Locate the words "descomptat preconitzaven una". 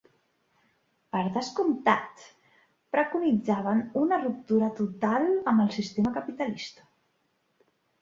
1.35-4.21